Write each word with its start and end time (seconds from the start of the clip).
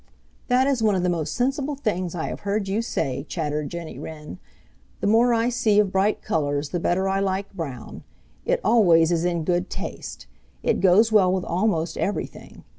"That 0.47 0.65
is 0.65 0.81
one 0.81 0.95
of 0.95 1.03
the 1.03 1.11
most 1.13 1.35
sensible 1.35 1.75
things 1.75 2.15
I 2.15 2.29
have 2.29 2.39
heard 2.39 2.67
you 2.67 2.81
say," 2.81 3.23
chattered 3.29 3.69
Jenny 3.69 3.99
Wren. 3.99 4.39
"The 4.99 5.05
more 5.05 5.31
I 5.31 5.49
see 5.49 5.77
of 5.77 5.91
bright 5.91 6.23
colors 6.23 6.69
the 6.69 6.79
better 6.79 7.07
I 7.07 7.19
like 7.19 7.53
brown. 7.53 8.03
It 8.43 8.59
always 8.63 9.11
is 9.11 9.25
in 9.25 9.43
good 9.43 9.69
taste. 9.69 10.25
It 10.63 10.79
goes 10.81 11.11
well 11.11 11.31
with 11.31 11.45
almost 11.45 11.99
everything. 11.99 12.63